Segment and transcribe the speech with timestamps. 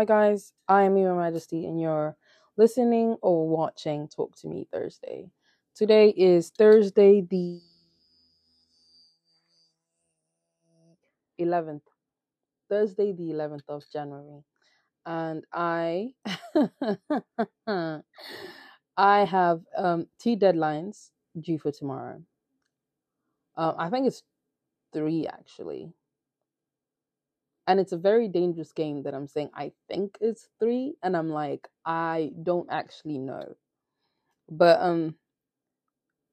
[0.00, 0.54] Hi, guys.
[0.66, 2.16] I am Your Majesty, and you're
[2.56, 5.30] listening or watching Talk to Me Thursday.
[5.74, 7.60] Today is Thursday, the
[11.38, 11.82] 11th.
[12.70, 14.42] Thursday, the 11th of January.
[15.04, 16.14] And I.
[18.96, 22.22] I have um, two deadlines due for tomorrow.
[23.54, 24.22] Um, I think it's
[24.94, 25.92] three actually.
[27.70, 31.28] And it's a very dangerous game that I'm saying I think it's three, and I'm
[31.28, 33.54] like, I don't actually know.
[34.50, 35.14] But um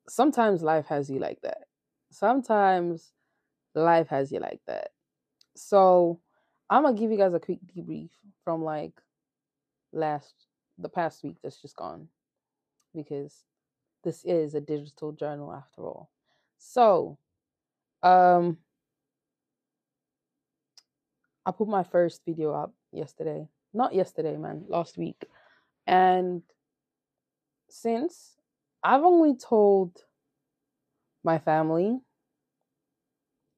[0.10, 1.68] sometimes life has you like that.
[2.10, 3.12] Sometimes
[3.76, 4.90] life has you like that.
[5.56, 6.20] So
[6.72, 8.10] I'm gonna give you guys a quick debrief
[8.44, 8.94] from like
[9.94, 10.34] last
[10.80, 12.08] the past week that's just gone.
[12.96, 13.44] Because
[14.04, 16.10] this is a digital journal after all.
[16.58, 17.20] So
[18.02, 18.58] um
[21.48, 23.48] I put my first video up yesterday.
[23.74, 25.24] Not yesterday, man, last week.
[25.88, 26.42] And
[27.70, 28.36] since
[28.84, 29.98] I've only told
[31.24, 32.00] my family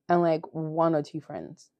[0.07, 1.71] and like one or two friends.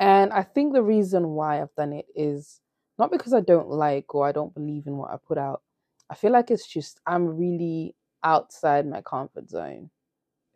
[0.00, 2.60] And I think the reason why I've done it is
[2.98, 5.62] not because I don't like or I don't believe in what I put out.
[6.10, 9.90] I feel like it's just I'm really outside my comfort zone.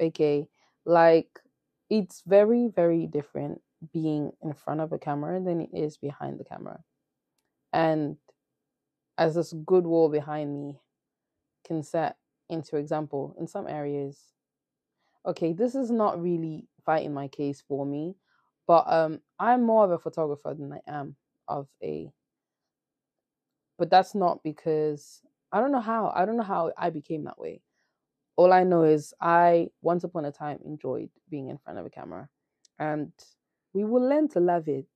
[0.00, 0.48] Okay.
[0.84, 1.40] Like
[1.90, 3.60] it's very, very different
[3.92, 6.80] being in front of a camera than it is behind the camera.
[7.72, 8.16] And
[9.18, 10.80] as this good wall behind me
[11.66, 12.16] can set
[12.48, 14.18] into example in some areas.
[15.26, 18.14] Okay, this is not really fighting my case for me,
[18.66, 21.16] but um I'm more of a photographer than I am
[21.48, 22.10] of a
[23.78, 25.20] but that's not because
[25.52, 26.12] I don't know how.
[26.14, 27.60] I don't know how I became that way.
[28.36, 31.90] All I know is I once upon a time enjoyed being in front of a
[31.90, 32.28] camera
[32.78, 33.12] and
[33.72, 34.88] we will learn to love it.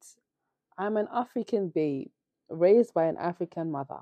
[0.79, 2.09] I'm an African babe,
[2.49, 4.01] raised by an African mother.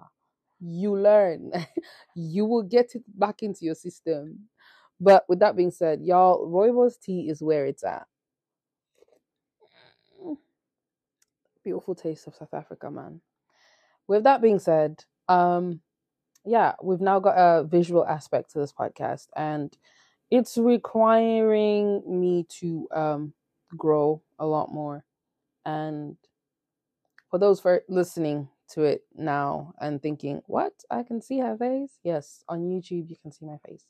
[0.61, 1.53] You learn,
[2.15, 4.49] you will get it back into your system.
[5.01, 8.07] But with that being said, y'all, Rooibos tea is where it's at.
[11.65, 13.21] Beautiful taste of South Africa, man.
[14.09, 15.81] With that being said, um,
[16.45, 19.77] yeah, we've now got a visual aspect to this podcast, and
[20.31, 23.33] it's requiring me to um
[23.77, 25.05] grow a lot more.
[25.65, 26.17] And
[27.31, 30.73] for those for listening to it now and thinking, "What?
[30.91, 33.87] I can see her face?" Yes, on YouTube you can see my face.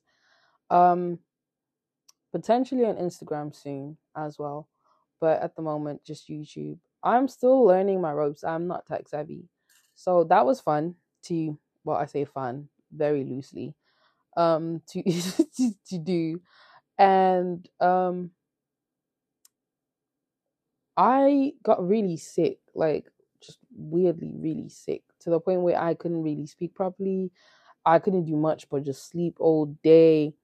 [0.70, 1.20] Um
[2.32, 4.68] potentially on Instagram soon as well,
[5.20, 6.78] but at the moment just YouTube.
[7.02, 8.44] I'm still learning my ropes.
[8.44, 9.48] I'm not tech savvy.
[9.94, 13.74] So that was fun to well, I say fun very loosely.
[14.36, 15.02] Um to
[15.56, 16.40] to, to do
[16.98, 18.32] and um
[20.96, 23.10] I got really sick, like
[23.40, 27.30] just weirdly really sick to the point where I couldn't really speak properly.
[27.84, 30.34] I couldn't do much but just sleep all day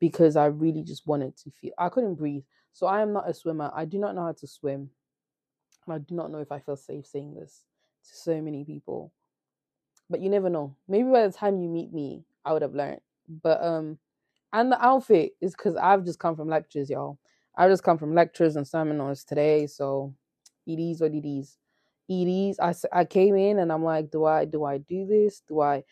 [0.00, 2.44] because I really just wanted to feel I couldn't breathe.
[2.72, 3.72] So I am not a swimmer.
[3.74, 4.90] I do not know how to swim.
[5.86, 7.64] And I do not know if I feel safe saying this
[8.08, 9.12] to so many people.
[10.08, 10.76] But you never know.
[10.88, 13.00] Maybe by the time you meet me, I would have learned.
[13.42, 13.98] But um
[14.52, 17.18] and the outfit is because I've just come from lectures, y'all.
[17.56, 20.14] I just come from lectures and seminars today, so
[20.66, 21.58] it is what it is.
[22.08, 22.58] It is.
[22.60, 25.42] I I came in and I'm like, do I do I do this?
[25.48, 25.82] Do I?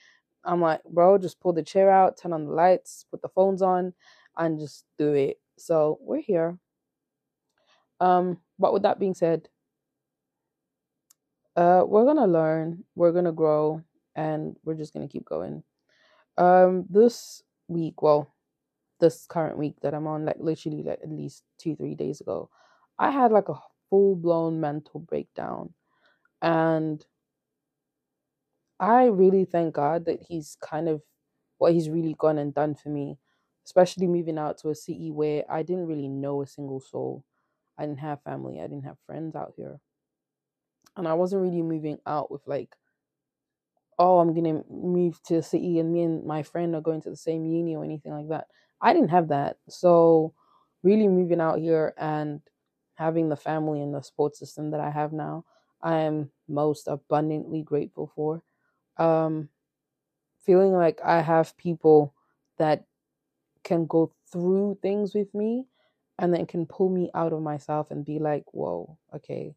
[0.45, 3.63] I'm like, bro, just pull the chair out, turn on the lights, put the phones
[3.63, 3.95] on,
[4.37, 5.41] and just do it.
[5.57, 6.59] So we're here.
[8.01, 9.49] Um, but with that being said,
[11.57, 13.83] uh, we're gonna learn, we're gonna grow,
[14.17, 15.63] and we're just gonna keep going.
[16.39, 18.35] Um, this week, well,
[19.01, 22.51] this current week that I'm on, like literally like at least two, three days ago,
[22.99, 23.61] I had like a
[23.91, 25.75] full blown mental breakdown.
[26.43, 27.05] And
[28.81, 31.03] I really thank God that He's kind of
[31.59, 33.19] what He's really gone and done for me,
[33.67, 37.25] especially moving out to a city where I didn't really know a single soul.
[37.79, 39.81] I didn't have family, I didn't have friends out here.
[40.97, 42.77] And I wasn't really moving out with like,
[43.99, 47.11] oh, I'm gonna move to the city and me and my friend are going to
[47.11, 48.49] the same uni or anything like that.
[48.81, 49.59] I didn't have that.
[49.69, 50.35] So,
[50.83, 52.41] really moving out here and
[52.95, 55.45] having the family and the support system that I have now,
[55.83, 58.43] I am most abundantly grateful for.
[58.99, 59.49] Um,
[60.43, 62.15] feeling like I have people
[62.59, 62.85] that
[63.65, 65.67] can go through things with me
[66.19, 69.55] and then can pull me out of myself and be like, whoa, okay,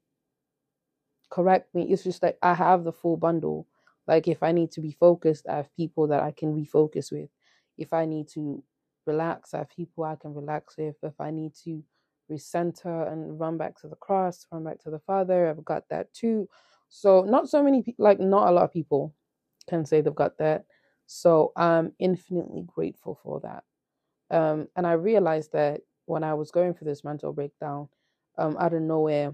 [1.30, 1.84] correct me.
[1.92, 3.68] It's just like I have the full bundle.
[4.08, 7.30] Like if I need to be focused, I have people that I can refocus with.
[7.78, 8.64] If I need to
[9.06, 10.96] relax, I have people I can relax with.
[11.04, 11.84] If I need to
[12.32, 15.50] recenter and run back to the cross, run back to the Father.
[15.50, 16.48] I've got that too.
[16.90, 19.14] So not so many people, like not a lot of people,
[19.68, 20.66] can say they've got that.
[21.06, 23.64] So I'm infinitely grateful for that.
[24.30, 27.90] Um, and I realized that when I was going through this mental breakdown,
[28.38, 29.34] um, out of nowhere,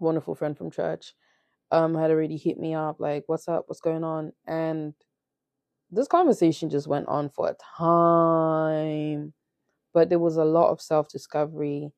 [0.00, 1.14] wonderful friend from church,
[1.72, 3.66] um, had already hit me up like, "What's up?
[3.68, 4.94] What's going on?" And
[5.90, 9.34] this conversation just went on for a time,
[9.94, 11.92] but there was a lot of self discovery,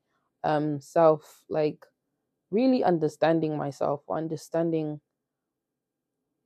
[0.45, 1.87] um, self like
[2.51, 5.01] really understanding myself, understanding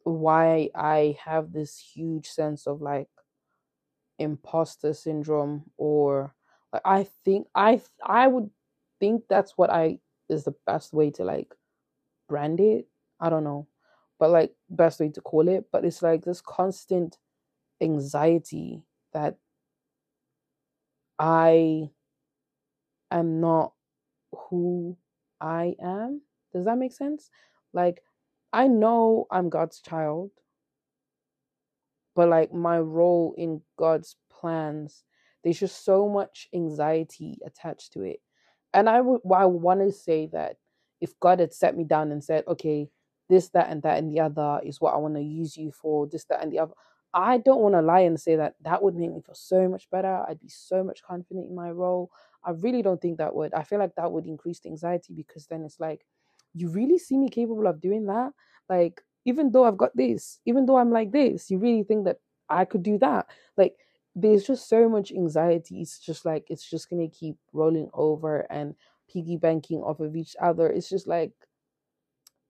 [0.05, 3.09] why I have this huge sense of like
[4.19, 6.35] imposter syndrome or
[6.73, 8.51] like I think I I would
[9.01, 11.55] think that's what I is the best way to like
[12.29, 12.89] brand it.
[13.21, 13.67] I don't know.
[14.19, 17.19] But like best way to call it, but it's like this constant
[17.81, 18.83] anxiety
[19.13, 19.37] that
[21.19, 21.91] I
[23.11, 23.73] am not
[24.33, 24.97] who
[25.41, 26.23] I am.
[26.53, 27.31] Does that make sense?
[27.73, 28.03] Like
[28.53, 30.31] I know I'm God's child,
[32.17, 35.05] but like my role in God's plans,
[35.43, 38.21] there's just so much anxiety attached to it.
[38.75, 40.57] And I would I want to say that
[41.01, 42.89] if God had set me down and said, okay,
[43.29, 46.07] this, that, and that, and the other is what I want to use you for,
[46.07, 46.73] this, that, and the other,
[47.15, 49.89] I don't want to lie and say that that would make me feel so much
[49.91, 50.25] better.
[50.29, 52.11] I'd be so much confident in my role.
[52.45, 53.55] I really don't think that would.
[53.55, 56.05] I feel like that would increase the anxiety because then it's like,
[56.55, 58.33] you really see me capable of doing that?
[58.69, 62.19] Like, even though I've got this, even though I'm like this, you really think that
[62.49, 63.27] I could do that?
[63.57, 63.77] Like,
[64.15, 65.81] there's just so much anxiety.
[65.81, 68.75] It's just like, it's just going to keep rolling over and
[69.11, 70.69] piggy banking off of each other.
[70.69, 71.33] It's just like,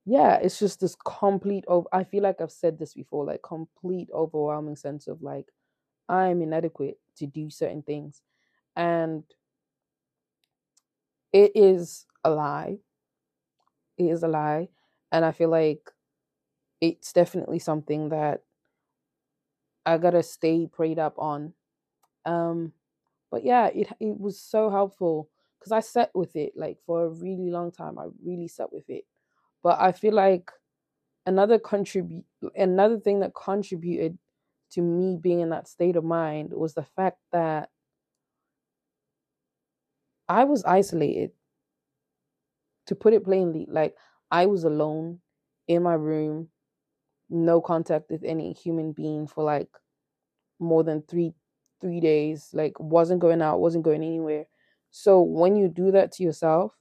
[0.08, 4.08] yeah, it's just this complete of I feel like I've said this before, like complete
[4.14, 5.46] overwhelming sense of like
[6.08, 8.22] I'm inadequate to do certain things.
[8.76, 9.24] And
[11.32, 12.78] it is a lie.
[13.96, 14.68] It is a lie.
[15.12, 15.90] And I feel like
[16.80, 18.42] it's definitely something that
[19.86, 21.54] I gotta stay prayed up on.
[22.26, 22.72] Um,
[23.30, 27.10] but yeah, it it was so helpful because I sat with it like for a
[27.10, 27.98] really long time.
[27.98, 29.06] I really sat with it
[29.62, 30.50] but I feel like
[31.26, 32.24] another contribute
[32.56, 34.18] another thing that contributed
[34.70, 37.70] to me being in that state of mind was the fact that
[40.28, 41.32] I was isolated.
[42.86, 43.96] To put it plainly, like
[44.30, 45.20] I was alone
[45.66, 46.48] in my room,
[47.28, 49.68] no contact with any human being for like
[50.58, 51.34] more than three
[51.80, 52.50] three days.
[52.54, 54.46] Like wasn't going out, wasn't going anywhere.
[54.90, 56.74] So when you do that to yourself,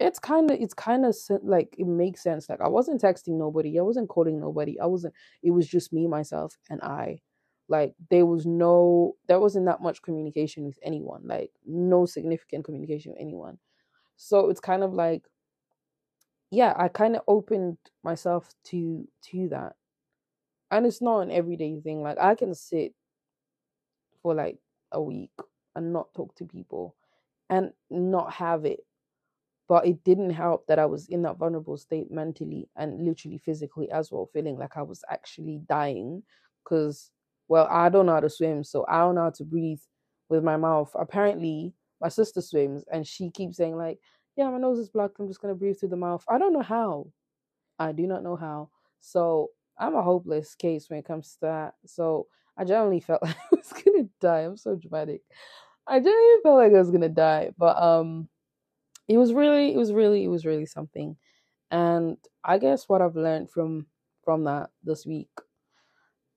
[0.00, 3.78] it's kind of it's kind of like it makes sense like i wasn't texting nobody
[3.78, 5.12] i wasn't calling nobody i wasn't
[5.42, 7.20] it was just me myself and i.
[7.70, 13.12] Like there was no there wasn't that much communication with anyone like no significant communication
[13.12, 13.58] with anyone.
[14.16, 15.24] So it's kind of like
[16.50, 19.74] yeah i kind of opened myself to to that.
[20.70, 22.94] And it's not an everyday thing like i can sit
[24.22, 24.58] for like
[24.92, 25.32] a week
[25.76, 26.96] and not talk to people
[27.50, 28.80] and not have it
[29.68, 33.90] but it didn't help that I was in that vulnerable state mentally and literally physically
[33.90, 36.22] as well, feeling like I was actually dying.
[36.64, 37.10] Because,
[37.48, 39.80] well, I don't know how to swim, so I don't know how to breathe
[40.30, 40.90] with my mouth.
[40.98, 43.98] Apparently, my sister swims and she keeps saying, like,
[44.36, 45.18] yeah, my nose is blocked.
[45.18, 46.24] I'm just going to breathe through the mouth.
[46.28, 47.08] I don't know how.
[47.78, 48.70] I do not know how.
[49.00, 51.74] So I'm a hopeless case when it comes to that.
[51.84, 54.40] So I generally felt like I was going to die.
[54.40, 55.22] I'm so dramatic.
[55.86, 57.50] I generally felt like I was going to die.
[57.58, 58.28] But, um,
[59.08, 61.16] it was really it was really it was really something.
[61.70, 63.86] And i guess what i've learned from
[64.24, 65.28] from that this week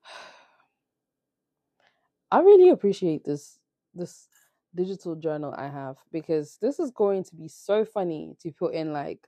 [2.31, 3.59] i really appreciate this
[3.93, 4.27] this
[4.75, 8.91] digital journal i have because this is going to be so funny to put in
[8.93, 9.27] like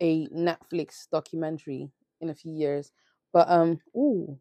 [0.00, 1.90] a netflix documentary
[2.20, 2.92] in a few years.
[3.32, 4.38] But um ooh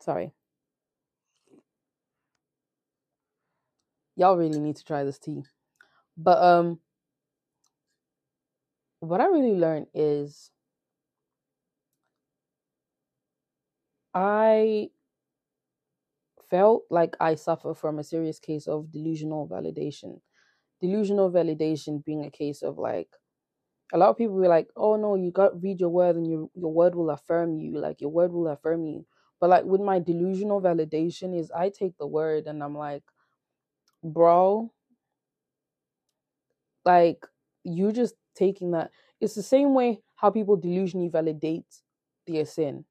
[0.00, 0.32] sorry.
[4.16, 5.42] Y'all really need to try this tea.
[6.16, 6.78] But um
[9.02, 10.50] what I really learned is
[14.14, 14.90] I
[16.50, 20.20] felt like I suffer from a serious case of delusional validation.
[20.80, 23.08] Delusional validation being a case of like
[23.92, 26.50] a lot of people were like, "Oh no, you got read your word and your
[26.54, 27.78] your word will affirm you.
[27.78, 29.06] Like your word will affirm you."
[29.40, 33.04] But like with my delusional validation is I take the word and I'm like,
[34.04, 34.70] "Bro,
[36.84, 37.26] like
[37.64, 38.90] you just taking that.
[39.20, 41.66] It's the same way how people delusionally validate
[42.26, 42.84] their sin.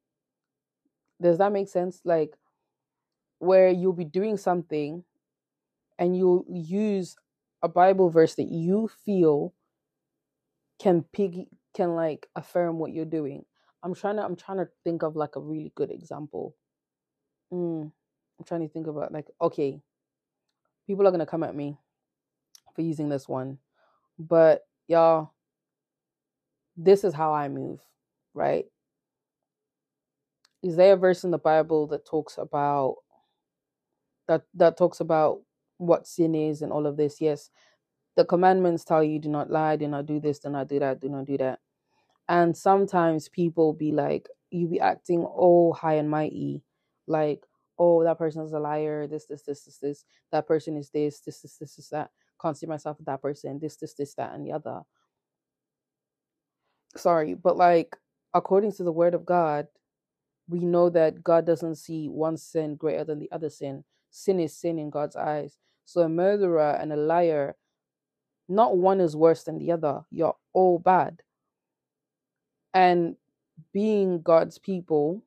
[1.22, 2.02] Does that make sense?
[2.04, 2.36] Like,
[3.40, 5.04] where you'll be doing something
[5.98, 7.16] and you'll use
[7.64, 9.54] a Bible verse that you feel
[10.80, 13.46] can piggy can like affirm what you're doing.
[13.84, 16.56] I'm trying to I'm trying to think of like a really good example.
[17.52, 17.92] Mm,
[18.40, 19.82] I'm trying to think about like okay,
[20.88, 21.78] people are gonna come at me
[22.76, 23.58] for using this one,
[24.20, 25.34] but y'all,
[26.78, 27.80] this is how I move,
[28.34, 28.66] right?
[30.64, 32.98] Is there a verse in the Bible that talks about
[34.28, 35.42] that that talks about
[35.78, 37.20] what sin is and all of this?
[37.20, 37.50] Yes,
[38.16, 41.00] the commandments tell you do not lie, do not do this, do not do that,
[41.00, 41.60] do not do that.
[42.30, 46.64] And sometimes people be like, you be acting all high and mighty,
[47.08, 47.46] like,
[47.80, 51.20] oh, that person is a liar, this, this, this, this, this, that person is this,
[51.22, 52.12] this, this, this, this, that.
[52.42, 54.82] Can't see myself with that person, this, this, this, that, and the other.
[56.98, 57.96] Sorry, but like
[58.34, 59.68] according to the word of God,
[60.48, 63.84] we know that God doesn't see one sin greater than the other sin.
[64.10, 65.58] Sin is sin in God's eyes.
[65.86, 67.56] So a murderer and a liar,
[68.50, 70.02] not one is worse than the other.
[70.10, 71.22] You're all bad.
[72.74, 73.16] And
[73.74, 75.24] being God's people,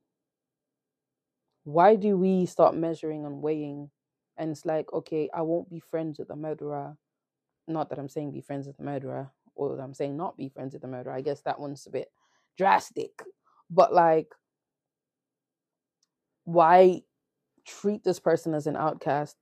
[1.64, 3.90] why do we start measuring and weighing?
[4.36, 6.96] And it's like, okay, I won't be friends with the murderer.
[7.66, 10.72] Not that I'm saying be friends with the murderer, or I'm saying not be friends
[10.74, 11.14] with the murderer.
[11.14, 12.10] I guess that one's a bit
[12.56, 13.22] drastic.
[13.70, 14.28] But like,
[16.44, 17.02] why
[17.64, 19.36] treat this person as an outcast?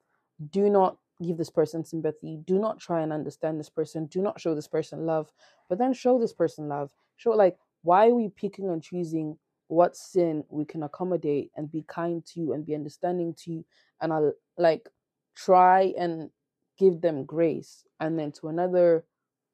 [0.50, 2.38] Do not give this person sympathy.
[2.44, 4.06] Do not try and understand this person.
[4.06, 5.32] Do not show this person love,
[5.68, 6.92] but then show this person love.
[7.16, 9.38] Show like why are we picking and choosing
[9.68, 13.64] what sin we can accommodate and be kind to and be understanding to
[14.00, 14.88] and I'll like
[15.34, 16.30] try and
[16.78, 19.04] give them grace and then to another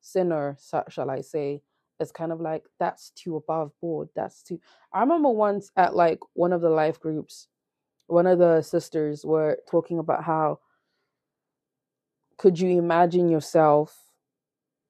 [0.00, 0.56] sinner
[0.88, 1.62] shall I say
[2.00, 4.60] it's kind of like that's too above board that's too
[4.92, 7.48] I remember once at like one of the life groups
[8.06, 10.60] one of the sisters were talking about how
[12.38, 13.96] could you imagine yourself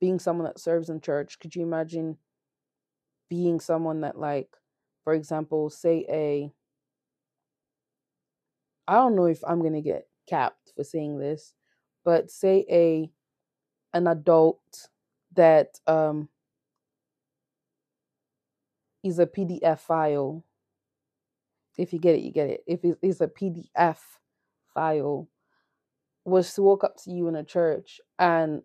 [0.00, 1.38] being someone that serves in church?
[1.40, 2.18] Could you imagine
[3.28, 4.48] being someone that like
[5.04, 6.50] for example say a
[8.86, 11.54] i don't know if i'm gonna get capped for saying this
[12.08, 13.10] but say a
[13.92, 14.88] an adult
[15.34, 16.26] that um
[19.04, 20.42] is a pdf file
[21.76, 23.98] if you get it you get it if it is a pdf
[24.72, 25.28] file
[26.24, 28.62] was to walk up to you in a church and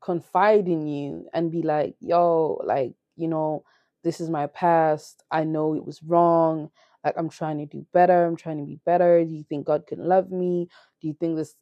[0.00, 3.62] confide in you and be like yo like you know
[4.02, 5.22] this is my past.
[5.30, 6.70] I know it was wrong.
[7.04, 8.24] Like I'm trying to do better.
[8.24, 9.24] I'm trying to be better.
[9.24, 10.68] Do you think God can love me?
[11.00, 11.54] Do you think this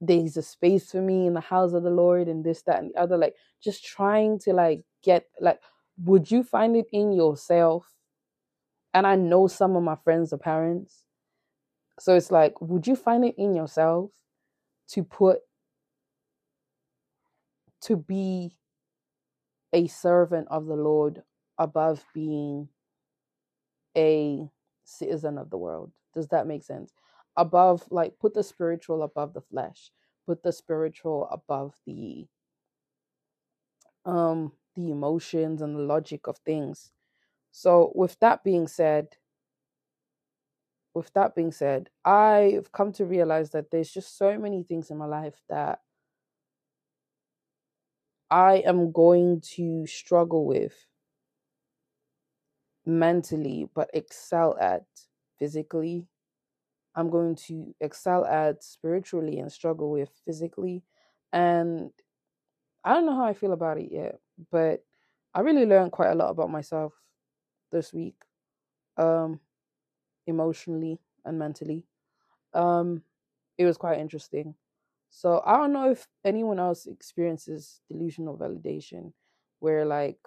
[0.00, 2.90] there's a space for me in the house of the Lord and this, that, and
[2.92, 3.16] the other?
[3.16, 5.60] Like just trying to like get like
[6.04, 7.86] would you find it in yourself?
[8.94, 11.02] And I know some of my friends are parents.
[11.98, 14.10] So it's like, would you find it in yourself
[14.90, 15.40] to put
[17.82, 18.52] to be
[19.72, 21.22] a servant of the Lord
[21.58, 22.68] above being
[23.96, 24.48] a
[24.84, 25.92] citizen of the world.
[26.14, 26.92] Does that make sense?
[27.38, 29.92] Above, like, put the spiritual above the flesh,
[30.26, 32.28] put the spiritual above the
[34.04, 36.92] um the emotions and the logic of things.
[37.52, 39.16] So with that being said,
[40.94, 44.98] with that being said, I've come to realize that there's just so many things in
[44.98, 45.80] my life that
[48.30, 50.86] I am going to struggle with
[52.86, 54.84] mentally but excel at
[55.38, 56.06] physically.
[56.98, 60.84] I'm going to excel at spiritually and struggle with physically.
[61.32, 61.92] And
[62.84, 64.84] I don't know how I feel about it yet, but
[65.34, 66.94] I really learned quite a lot about myself
[67.72, 68.16] this week,
[68.96, 69.40] um,
[70.26, 71.84] emotionally and mentally.
[72.54, 73.02] Um,
[73.58, 74.54] it was quite interesting.
[75.10, 79.12] So I don't know if anyone else experiences delusional validation,
[79.60, 80.18] where like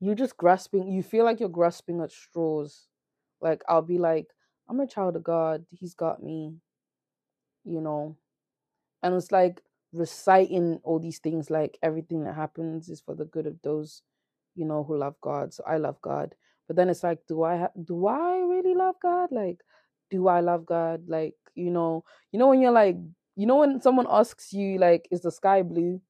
[0.00, 2.88] you're just grasping you feel like you're grasping at straws
[3.40, 4.28] like i'll be like
[4.68, 6.54] i'm a child of god he's got me
[7.64, 8.16] you know?
[9.02, 13.46] And it's like reciting all these things like everything that happens is for the good
[13.46, 14.02] of those
[14.54, 16.34] you know who love god so i love god.
[16.66, 19.30] But then it's like do i ha- do i really love god?
[19.32, 19.60] Like
[20.10, 21.04] do i love god?
[21.08, 22.96] Like you know you know when you're like
[23.36, 26.00] you know when someone asks you like is the sky blue?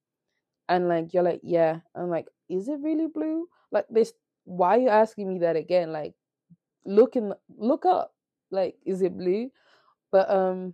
[0.69, 1.81] And like you're like yeah.
[1.95, 3.47] And like is it really blue?
[3.71, 4.13] Like this
[4.45, 5.91] why are you asking me that again?
[5.93, 6.15] Like
[6.85, 8.13] look in look up
[8.51, 9.51] like is it blue
[10.11, 10.73] but um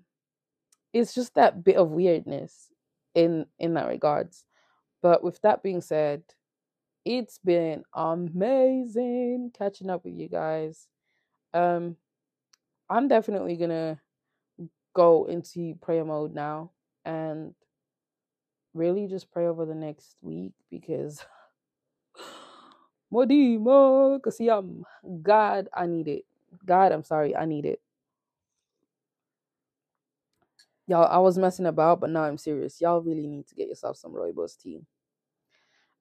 [0.93, 2.69] it's just that bit of weirdness
[3.15, 4.45] in in that regards
[5.01, 6.23] but with that being said
[7.05, 10.87] it's been amazing catching up with you guys
[11.53, 11.95] um
[12.89, 13.99] i'm definitely gonna
[14.95, 16.71] go into prayer mode now
[17.05, 17.53] and
[18.73, 21.25] really just pray over the next week because
[23.13, 24.83] Modima Kasiyam.
[25.23, 26.25] God, I need it.
[26.65, 27.81] God, I'm sorry, I need it.
[30.87, 32.79] Y'all, I was messing about, but now I'm serious.
[32.79, 34.81] Y'all really need to get yourself some rooibos tea.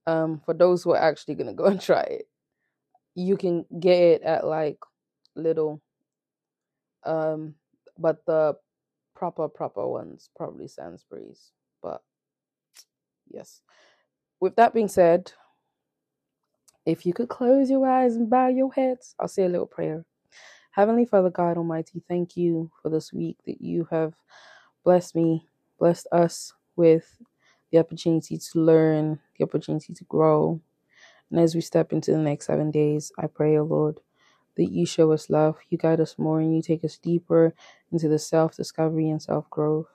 [0.07, 2.29] Um, for those who are actually gonna go and try it,
[3.15, 4.79] you can get it at like
[5.37, 5.81] little
[7.05, 7.55] um
[7.99, 8.57] but the
[9.15, 11.53] proper proper ones probably Sainsbury's.
[11.83, 12.03] But
[13.31, 13.63] yes.
[14.41, 15.33] With that being said,
[16.85, 20.05] if you could close your eyes and bow your heads, I'll say a little prayer.
[20.75, 24.15] Heavenly Father God Almighty, thank you for this week that you have
[24.83, 25.47] blessed me,
[25.79, 27.23] blessed us with
[27.71, 30.61] the opportunity to learn, the opportunity to grow.
[31.31, 34.01] And as we step into the next seven days, I pray, O oh Lord,
[34.57, 37.55] that you show us love, you guide us more, and you take us deeper
[37.93, 39.87] into the self discovery and self growth.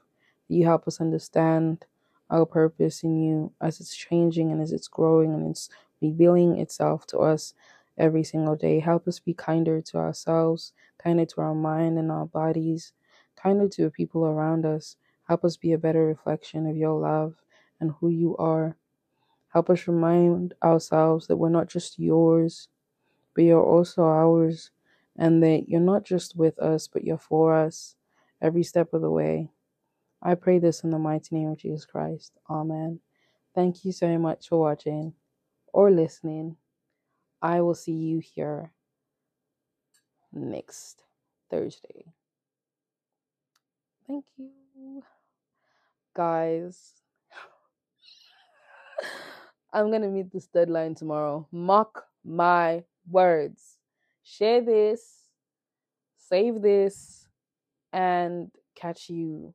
[0.48, 1.84] You help us understand
[2.30, 5.68] our purpose in you as it's changing and as it's growing and it's
[6.02, 7.54] revealing itself to us
[8.00, 8.80] every single day.
[8.80, 12.94] Help us be kinder to ourselves, kinder to our mind and our bodies,
[13.36, 14.96] kinder to the people around us.
[15.28, 17.36] Help us be a better reflection of your love
[17.80, 18.78] and who you are.
[19.50, 22.70] Help us remind ourselves that we're not just yours,
[23.36, 24.72] but you're also ours,
[25.18, 27.96] and that you're not just with us, but you're for us
[28.42, 29.50] every step of the way.
[30.22, 32.34] I pray this in the mighty name of Jesus Christ.
[32.50, 33.00] Amen.
[33.56, 35.14] Thank you so much for watching
[35.74, 36.58] or listening.
[37.42, 38.72] I will see you here
[40.34, 41.04] next
[41.50, 42.06] Thursday.
[44.08, 45.04] Thank you.
[46.16, 46.94] Guys,
[49.74, 51.48] I'm to meet this deadline tomorrow.
[51.52, 53.78] Mark my words.
[54.24, 55.24] Share this,
[56.18, 57.28] save this,
[57.94, 59.54] and catch you